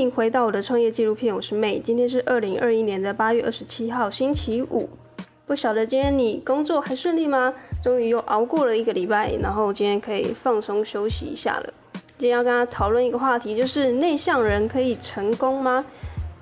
[0.00, 1.80] 迎回到我的创业纪录片，我是 May。
[1.80, 4.88] 今天是二零二一年的八月二十七号，星期五。
[5.46, 7.52] 不晓得今天你工作还顺利吗？
[7.82, 11.74] 终于又熬过了一个礼拜，然后今天可以放松休息一下了。
[12.16, 15.84] 今天要跟大家讨论一个话题，就是内向人可以成功吗？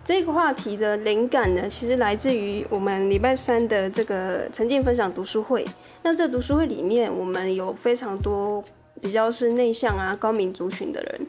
[0.05, 5.65] 这个话题的灵感呢，其实来自于我们礼拜三的这个沉浸分享读书会。
[6.03, 8.63] 那这读书会里面，我们有非常多
[9.01, 11.27] 比较是内向啊、高敏族群的人。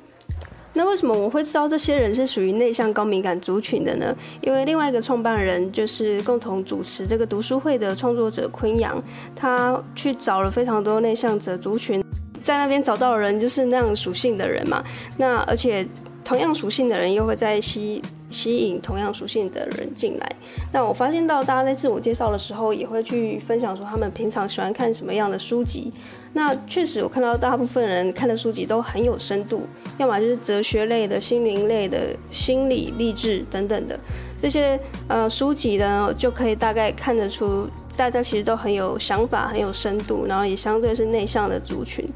[0.74, 4.16] 那为什么我会知道这些人是属于内向高敏感族群的呢？
[4.42, 9.02] 因为另外一个创办人就是共同主持这个读书会的创作者昆阳，
[9.36, 12.04] 他去找了非常多内向者族群，
[12.42, 14.84] 在那边找到的人就是那样属性的人嘛。
[15.18, 15.88] 那而且
[16.24, 18.02] 同样属性的人又会在吸。
[18.32, 20.32] 吸引同样属性的人进来。
[20.72, 25.92] 那我发现到大家在自我介绍的时候，也会去分享说他们平常喜欢看什么样的书籍。
[26.32, 29.64] 那确实，我看到大部分人看的书籍都很有深度，
[29.98, 34.00] 要么就是哲学类的、心灵类的、心理励志等等的
[34.40, 42.08] 这些呃书籍呢，就可以大概看得出大家其实都很有想法、很有深度，然后也相对是内向的族群。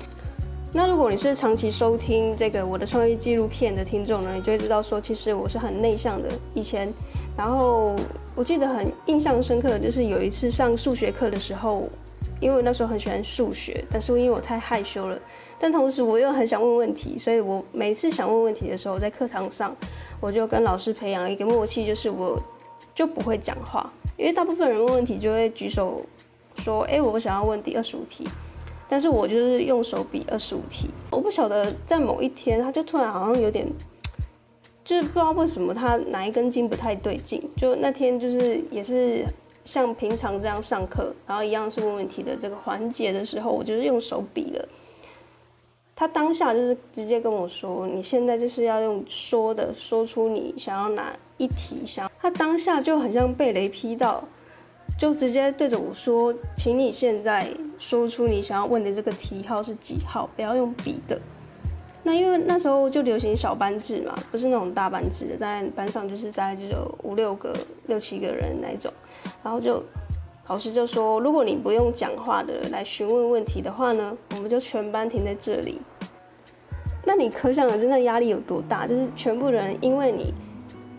[0.75, 6.27] 那如果你是长期收听这个我的创业纪录片的听众呢，你就会知道说，其实我是很内向的。
[6.55, 6.91] 以前，
[7.37, 7.95] 然后
[8.33, 11.87] 我记得很印象深刻的就是有一次上数学课的时候，
[12.39, 15.15] 因为那时候很喜欢数学，但是因为我太害羞了，
[15.59, 19.75] 但同时我又很想问问题，所以我每次想问问题的时候，在课堂上
[20.19, 22.41] 我就跟老师培养了一个默契，就是我
[22.95, 26.01] 就不会讲话，因为大部分人问问题就会举手
[26.55, 28.27] 说，哎，我想要问第二十五题。
[28.87, 33.65] 但是我就是用手比二十五题，我不晓得在某一天，他就突然好像有点，
[34.83, 37.41] 就是不知道为什么他哪一根筋不太对劲。
[37.55, 39.25] 就那天就是也是
[39.65, 44.67] 像平常这样上课，然后一样是问问题的这个环节的时候，我就是用手比了。
[45.95, 54.23] 他当下就是直接跟我说：“你现在就是要用说的，说出你想要哪一题。”想他当下就很像被雷劈到。
[54.99, 57.47] 就直接对着我说：“请你现在
[57.83, 61.19] 说出你想要问的这个题号是几号，不要用笔的。”
[62.01, 67.53] 那因为那时候就流行小班制嘛，不是那种大班制的，但班上就是大概就有五六个、
[67.87, 68.89] 六七个人那种。
[69.43, 69.83] 然后就
[70.47, 75.81] 老师就说：“如果你不用讲话的来询问问题的话呢，我们就全班停在这里。”
[77.05, 80.33] 那你可想而知那压力有多大，就是全部人因为你。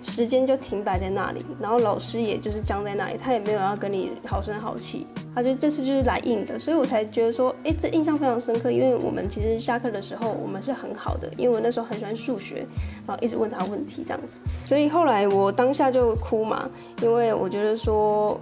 [0.06, 12.66] 时间就停摆在那里，然后老师也就是僵在那里，他也没有要跟你好声好气，他就这次就是来硬的，所以我才觉得说，哎，这印象非常深刻，因为我们其实下课的时候我们是很好的，因为我那时候很喜欢数学，
[13.06, 16.68] 然后一直问他问题这样子，所以后来我当下就哭嘛，
[17.00, 18.38] 因为我觉得说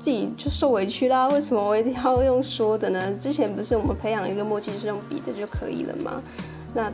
[0.00, 3.12] 自己就受委屈啦，为什么我一定要用说的呢？
[3.20, 6.20] 之前不是我们培养一个默契是用比的就可以了吗？
[6.74, 6.92] 那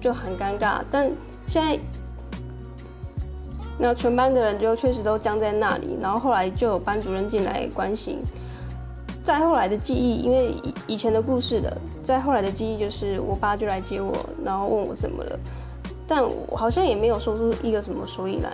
[0.00, 1.08] 就很尴尬，但
[1.46, 1.78] 现在。
[3.78, 8.18] 那全班的人就确实都僵在那里，然后后来就有班主任进来关心。
[9.24, 14.12] 再后来的记忆，因为以以前的故事了，再后来的记忆就是我爸就来接我，
[14.44, 15.38] 然后问我怎么了，
[16.06, 18.52] 但我好像也没有说出一个什么所以然，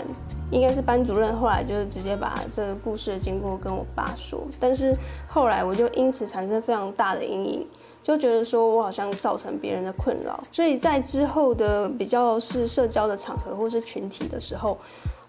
[0.51, 4.97] 应该是班主任后来就直接把这个故事的经过跟我爸说，但是
[5.29, 7.67] 后来我就因此产生非常大的阴影。
[8.03, 14.79] 就觉得说我好像造成别人的困扰，所以在之后的比较是社交的场合或是群体的时候，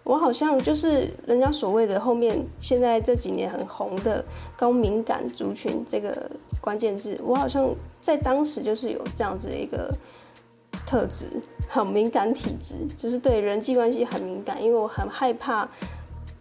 [0.06, 4.24] 我好像就是人家所谓的后面现在这几年很红的
[4.56, 6.31] 高敏感族群这个
[6.62, 9.94] 关键字，我好像在当时就是有这样子的一个
[10.86, 11.25] 特质，
[11.68, 15.68] 很敏感体质，就是对人际关系很敏感，因为我很害怕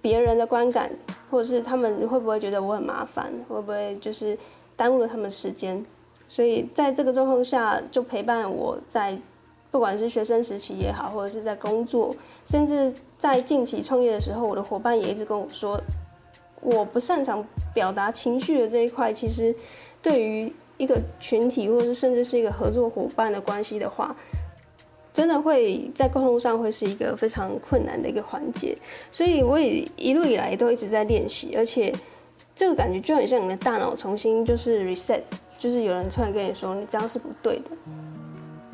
[0.03, 0.91] 别人的观感，
[1.31, 4.37] 或者是他们会不会觉得我很麻烦，会不会就是
[4.77, 5.85] 耽误了他们时间。
[6.29, 9.19] 所以在这个状况下，就陪伴我在，
[9.71, 12.15] 不管是学生时期也好，或者是在工作，
[12.45, 15.81] 甚至在近期创业的时候，我的伙伴也一直跟我说，
[16.61, 17.45] 我不擅长
[17.75, 19.55] 表达情绪的这一块，其实
[20.01, 24.17] 对于一个群体，或者甚至是一个合作伙伴的关系的话，
[25.13, 28.75] 真的会在沟通上会是一个非常困难的一个环节。
[29.13, 31.95] 所以我也一路以来都一直在练习，而且
[32.57, 35.21] 这个感觉就很像你的大脑重新就是 reset。
[35.59, 37.71] 就是有人突然跟你说，你这样是不对的，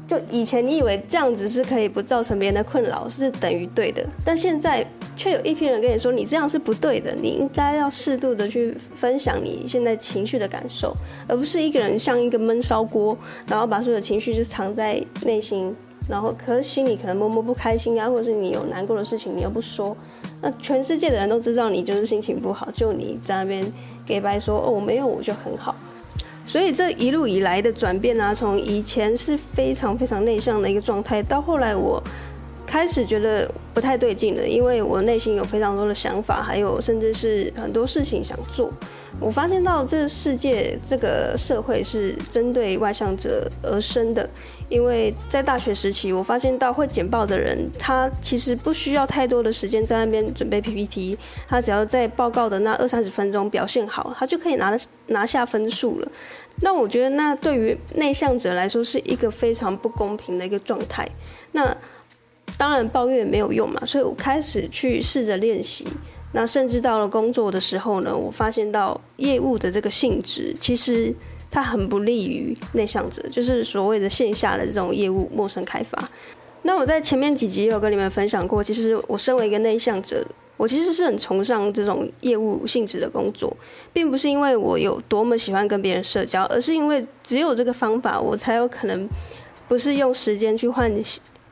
[0.06, 4.86] 就以前你以为这样子是可以不造成别人的困扰，是等于对的，但现在
[5.16, 10.94] 却有一批人跟你说，你这样是不对的，你应该要适度的去分享你现在情绪的感受，
[11.26, 13.18] 而不是一个人像一个闷烧锅，
[13.48, 15.74] 然后把所有的情绪就藏在内心，
[16.08, 19.96] 然后可是心里可能默默不开心啊，或者是你有难过的事情你又不说，
[20.40, 23.72] 那全世界的人都知道你就是心情不好，就你在那边
[24.04, 25.74] 给白说哦，我没有我就很好。
[26.46, 32.00] 所以这一路以来的转变啊，从以前是非常非常内向的一个状态，到后来我
[32.66, 38.70] 开始觉得不太对劲了，因为我内心有非常多的想法，还有甚至是很多事情想做。
[39.18, 44.28] 我发现到这世界、这个社会是针对外向者而生的，
[44.68, 51.16] 因为在大学时期，我发现到会简报的人，他其实不需要太多的时间在那边准备 PPT，
[51.48, 54.76] 他只要在报告的那二三十分钟表现好，他就可以拿
[55.06, 56.08] 拿下分数了。
[56.60, 61.08] 那我觉得，那对于内向者来说是一个非常不公平的一个状态。
[61.52, 61.74] 那
[62.56, 65.86] 当然抱怨也没有用嘛，所以我开始去试着练习。
[66.32, 71.14] 那甚至到了工作的时候呢，我发现到业务的这个性质，其实
[71.50, 76.10] 它很不利于内向者，就是所谓的线下的这种业务陌生开发。
[76.62, 80.26] 那我在前面几集有跟你们分享过，其实我身为一个内向者，
[80.56, 83.56] 我其实是很崇尚这种业务性质的工作，
[83.92, 89.08] 并不是因为我有多么喜欢跟别人社交，而是因为只有这个方法，我才有可能
[89.68, 90.92] 不是用时间去换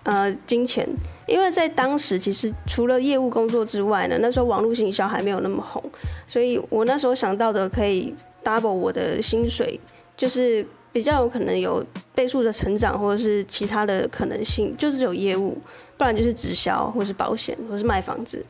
[0.04, 0.88] 呃金钱。
[1.26, 5.82] 因为在当时，其实除了业务工作之外呢，那时候网络行销还没有那么红，
[6.26, 8.14] 所以我那时候想到的可以
[8.44, 9.80] double 我的薪水，
[10.18, 11.82] 就是比较有可能有
[12.14, 15.56] 倍数的成长，或者是其他的可能性，就是有业务，
[15.96, 18.44] 不然就是直销，或是保险，或是卖房子。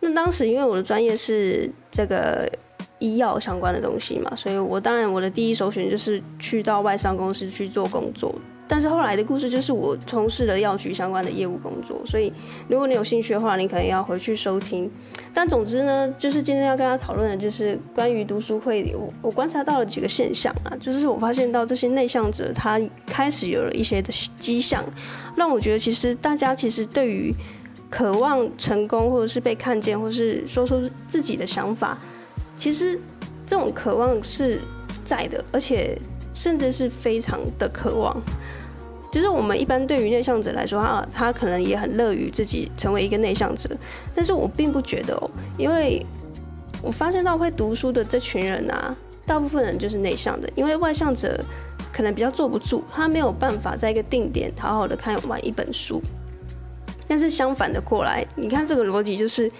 [0.00, 2.50] 那当时因为我的专业是这个
[2.98, 8.34] 医药相关的东西嘛，所以我当然我的第一首选就是去到外商公司去做工作。
[8.66, 12.32] 但是后来的故事就是我从事了药局相关的业务工作，所以
[12.66, 14.90] 如果你有兴趣的话，你可能要回去收听。
[15.34, 24.82] 但总之呢，就是今天要跟他讨论的就是关于读书会，我我观察到了几个现象啊，就是我发现到这些内向者他开始有了一些的迹象，
[25.36, 27.34] 让我觉得其实大家其实对于
[27.90, 31.98] 渴望成功或者是被看见，或是说出自己的想法，
[32.56, 32.98] 其实
[33.46, 34.58] 这种渴望是
[35.04, 35.98] 在的，而且。
[36.34, 38.20] 甚至是非常的渴望，
[39.10, 43.70] 就是我们一般对于内向者来说，他他可能也很乐于自己成为一个内向者，
[44.14, 46.04] 但是我并不觉得哦，因为
[46.82, 48.94] 我发现到会读书的这群人啊，
[49.24, 51.40] 大部分人就是内向的，因为外向者
[51.92, 56.02] 可能比较坐不住，他没有办法在一个定点好好的看完一本书，
[57.06, 59.50] 但是相反的过来，你看这个逻辑就是。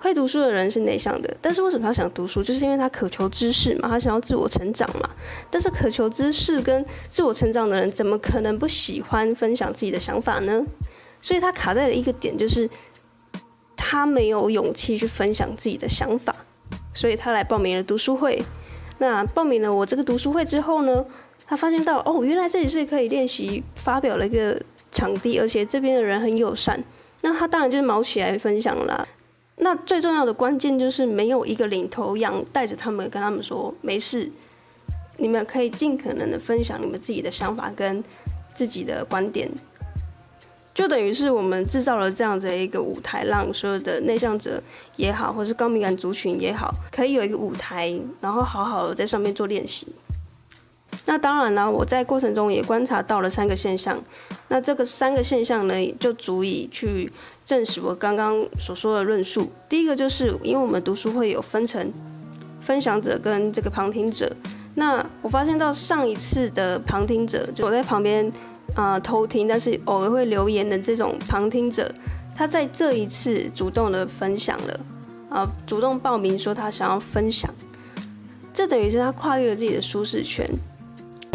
[0.00, 2.42] 会读书的人是内向的，但是为什么他想读书？
[2.42, 5.08] 就是因为他渴求知识嘛，他想要自我成长嘛。
[5.50, 10.64] 但是渴求知识跟自我成长的人，怎么可能不喜欢分享自己的想法呢？
[11.20, 12.68] 所以他卡在了一个点，就是
[13.76, 16.34] 他没有勇气去分享自己的想法，
[16.94, 18.42] 所以他来报名了读书会。
[18.96, 21.04] 那报名了我这个读书会之后呢，
[21.46, 24.58] 他发现到哦，原来这里是可以练习发表的一个
[24.90, 26.82] 场地，而且这边的人很友善。
[27.20, 29.06] 那他当然就是毛起来分享了。
[29.62, 34.30] 那最重要的关键就是没有一个领头羊带着他们，跟他们说没事，
[35.18, 38.02] 你们可以尽可能的分享你们自己的想法跟
[38.54, 39.50] 自己的观点，
[40.72, 44.62] 就等于是我们制造了这样子的一个舞台，让所有的内向者
[44.96, 49.88] 也好，或是高敏感族群也好，可以有一个舞台，然后好好的在上面做练习。
[51.06, 54.00] 那当然啦，我在过程中也观察到了三个现象，
[54.48, 57.10] 那这个三个现象呢，就足以去。
[57.46, 59.50] 证实我刚刚所说的论述。
[59.68, 61.92] 第一个就是因为我们读书会有分成
[62.60, 64.30] 分享者跟这个旁听者。
[64.76, 68.30] 那我发现到上一次的旁听者，就我在旁边
[68.76, 71.92] 啊、偷听，但是偶尔会留言的这种旁听者，
[72.36, 74.80] 他在这一次主动的分享了
[75.28, 77.52] 啊、主动报名说他想要分享，
[78.52, 80.46] 这等于是他跨越了自己的舒适圈。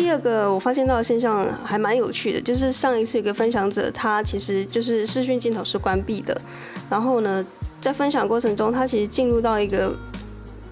[0.05, 6.39] 第二个我发现到的现象还蛮有趣的，就是上一次有个分享者，他其实就是视讯镜头是关闭的，
[6.87, 7.43] 然后呢，
[7.81, 9.91] 在分享过程中，他其实进入到一个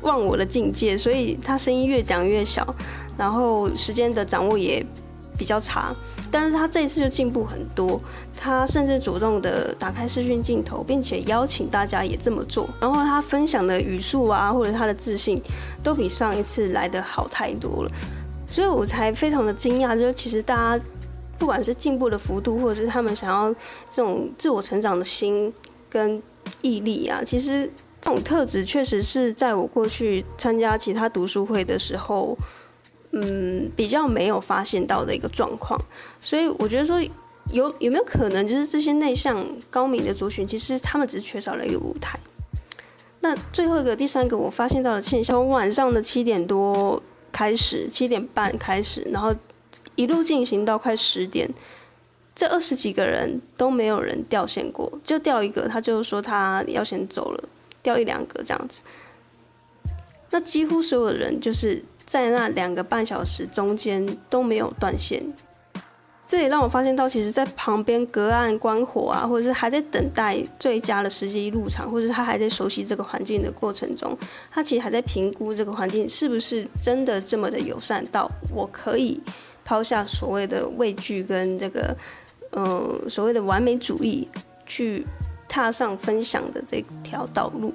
[0.04, 2.76] 忘我的境界，所以他声音越讲越小，
[3.18, 4.86] 然后时间的掌握也
[5.36, 5.96] 比较差。
[6.30, 8.00] 但是他这一次就进步很多，
[8.38, 15.42] 他甚至主动的打开视讯镜头，并且邀请大家也这么做，然后他分享的语速啊，或者他的自信，
[15.82, 17.92] 都比上一次来的好太多了。
[18.54, 20.86] 所以我才非常的惊讶，就是其实大家
[21.40, 23.52] 不管是进步的幅度，或者是他们想要
[23.90, 25.52] 这种自我成长的心
[25.90, 26.22] 跟
[26.62, 27.66] 毅力啊，其实
[28.00, 32.38] 这种特质确实是在我过去参加其他读书会的时候，
[33.14, 35.82] 嗯，比较没有发现到的一个状况。
[36.22, 37.02] 所以我觉得说
[37.50, 42.20] 有有没有可能，就是这些内向高敏的族群，其实他们只是缺少了一个舞台。
[43.22, 47.02] 那最后一个第三个我发现到的现象，从晚上的七点多。
[47.34, 49.36] 开始七点半开始，然后
[49.96, 51.50] 一路进行到快十点，
[52.34, 57.50] 这二十几个人都没有人掉线过，就掉一个，他就说他要先走了，
[57.82, 58.82] 掉一两个这样子。
[60.30, 65.22] 那几乎所有的人就是在那两个半小时中间都没有断线，
[66.34, 74.18] 这也让我发现到，其实，在旁边隔岸观火啊，或者是还在等待最佳的时机入场，或者是他还在熟悉这个环境的过程中，
[74.50, 79.22] 他其实还在评估这个环境是不是真的这么的友善到我可以
[79.64, 81.96] 抛下所谓的畏惧跟这个，
[82.54, 84.28] 嗯，所谓的完美主义，
[84.66, 85.06] 去
[85.48, 87.72] 踏上分享的这条道路。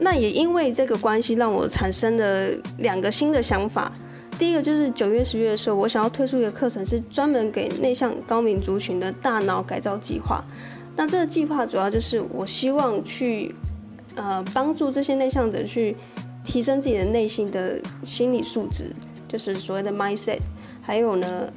[0.00, 3.92] 那也因为这个关系，让我产生了两个新的想法。
[4.38, 10.44] 第一个就是九月、十月的时候，我想要推出一个课程，是专门给内向高敏族群的大脑改造计划。
[10.94, 13.54] 那这个计划主要就是我希望去，
[14.14, 15.96] 呃，帮助这些内向者去
[16.44, 18.90] 提升自己的内心的心理素质，
[19.26, 20.38] 就是所谓的 mindset。
[20.82, 21.50] 还有呢，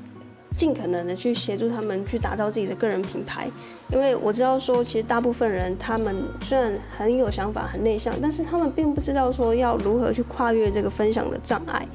[0.58, 3.48] 尽可能的去协助他们去打造自己的个人品牌。
[3.92, 11.88] 因为我知道说，其实大部分人他们虽然很有想法、很内向，但是他们并不知道说要如何去跨越这个分享的障碍。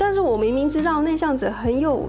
[0.00, 2.08] 但是我明明知道内向者很有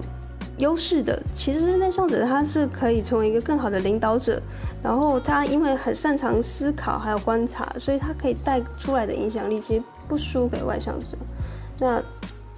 [0.56, 4.40] 优势的，其实内向者他是可以成为一个更好的领导者，
[4.82, 11.18] 然后他因为很擅长思考还有观察，所以他可以带出来的影响力其实不输给外向者。
[11.78, 12.02] 那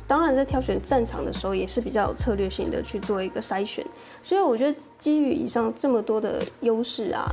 [0.07, 3.85] 当然在挑选战场的时候也是比较有策略性的去做一个筛选。
[4.23, 7.26] 所以我觉得基于以上这么多的优势啊，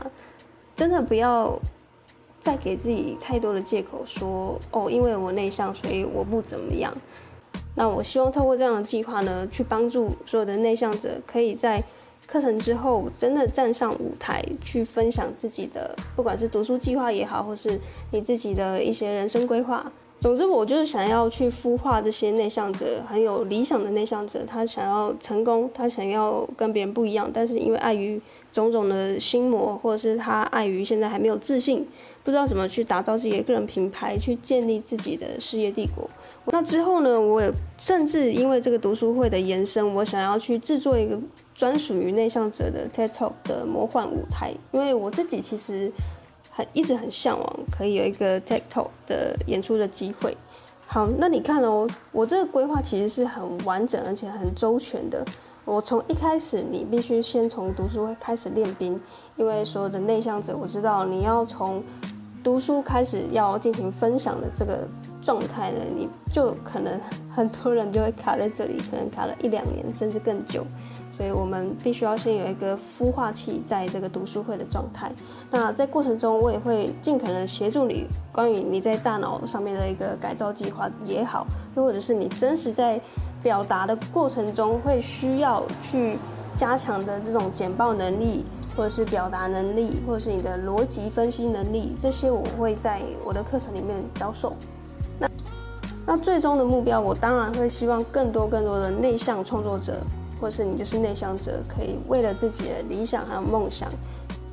[0.76, 1.56] 真的不要
[2.40, 6.92] 再给自己太多的借口说哦，因为我内向，所以我不怎么样。
[7.76, 11.84] 那我希望透过这样的计划呢，去帮助所有的内向者，可以在
[12.28, 17.80] 课程之后真的站上舞台，去分享自己的，不管是读书计划也好，或是
[18.12, 19.92] 你自己的一些人生规划。
[20.22, 31.88] 总之，我就是想要去孵化这些内向者，很有理想的内向者，他想要成功，他想要跟别人不一样，但是因为碍于种种的心魔，或者是他碍于现在还没有自信，
[32.24, 36.08] 不知道怎么去打造自己的个人品牌，去建立自己的事业帝国。
[36.46, 41.20] 那之后呢，我也甚至因为这个读书会的延伸，我想要去制作一个
[41.56, 45.92] 专属于内向者的 TED Talk 的魔幻舞台，因为我自己其实。
[46.52, 50.38] 很一直很向往可以有一个 TED Talk 的演出的机会。
[50.86, 55.24] 好，那你看哦，我这个规划其实是很完整而且很周全的。
[55.64, 59.00] 我从一开始，你必须先从读书会开始练兵，
[59.38, 61.82] 因为所有的内向者，我知道你要从
[62.44, 64.80] 读书开始要进行分享的这个
[65.22, 67.00] 状态呢，你就可能
[67.34, 70.66] 很多人就会卡在这里，可能卡了一两年甚至更久。
[71.18, 75.12] 所以我们必须要先有一个孵化器，在这个读书会的状态。
[75.50, 83.00] 那在过程中，我也会尽可能协助你，关于你在大脑上面的一个改造计划也好，又或者是你真实在
[83.44, 86.18] 表达的过程中会需要去
[86.58, 94.54] 加强的这种简报能力，或者是表达能力，或者是你的逻辑分析能力，这些我会在我的课程里面教授。
[95.20, 95.30] 那
[96.06, 100.02] 那最终的目标，我当然会希望更多更多的内向创作者。
[100.42, 103.88] 或是你就是内向者，可以为了自己的理想还有梦想，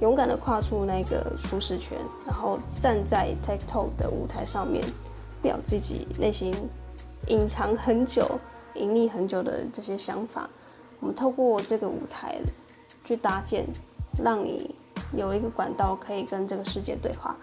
[0.00, 4.85] 勇敢的跨出那个舒适圈，然后站在 TED Talk 的舞台上面，
[5.40, 6.54] 表自己内心
[7.28, 8.38] 隐藏很久、
[8.75, 10.49] 隐匿很久的这些想法。
[11.00, 12.38] 我们透过这个舞台
[13.04, 13.64] 去搭建，
[14.23, 14.75] 让你
[15.16, 17.35] 有一个管道可以跟这个世界对话。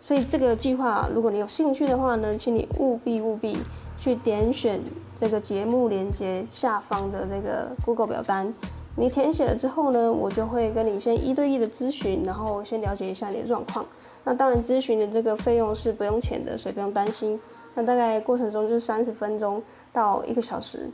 [0.00, 3.56] 所以这个计划，如果你有兴趣的话呢，请你务必务必
[4.00, 4.80] 去点选。
[5.20, 8.54] 这个节目连接下方的这个 Google 表单，
[8.96, 13.84] 你填写了之后呢，我就会跟你先一对一的咨询，然后先了解一下你的状况。
[14.24, 17.38] 那当然，咨询的这个费用是不用钱的，所以不用担心。
[17.74, 20.90] 那大概过程中就是三十分钟到一个小时。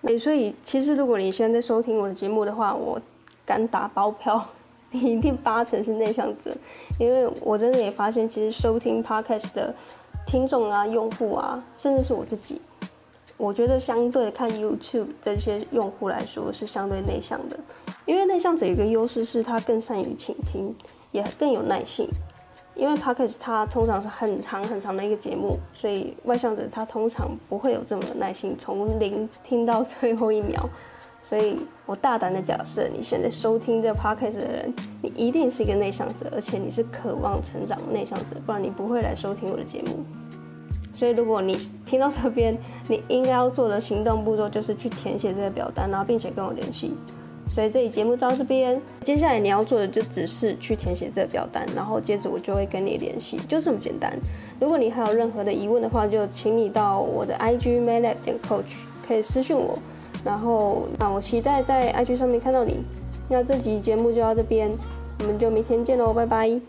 [0.00, 3.00] 那所以，其实如果你现在在收听我的节目的话，我
[3.46, 4.44] 敢打包票，
[4.90, 6.50] 你一定八成是内向者，
[6.98, 9.72] 因为我真的也发现，其实收听 Podcast 的
[10.26, 12.60] 听众啊、用户啊，甚至是我自己。
[13.36, 17.58] 我觉得相对看 YouTube 这些用户来说是相对内向的，
[18.06, 20.74] 因为内向者有一个优势是他更善于倾听，
[21.10, 22.08] 也更有耐性。
[22.74, 30.66] 因为 Podcast 它通常是很长很长的一个节目，所以外向者他通常不会有这么有耐心，从零听到最后一秒。
[31.22, 40.00] 所以我大胆的假设，你现在收听这个 Podcast 的人，你一定是一个内向者，而且你是渴望成长的内向者，不然你不会来收听我的节目。
[40.94, 42.56] 所以，如果你听到这边，
[42.88, 46.92] 你应该要做的行动步骤就是去填写这个表单，然后并且跟我联系。
[47.48, 54.16] 所以这期节目到这边，接下来你要做的就只是去填写这个表单，然后接着我就会跟你联系，就这么简单。
[54.58, 59.78] 如果你还有任何的疑问的话，就请你到我的 IG maylab 点 coach 可以私讯我，
[60.24, 62.84] 然后那我期待在 IG 上面看到你。
[63.28, 64.70] 那这集节目就到这边，
[65.20, 66.60] 我们就明天见喽，拜拜。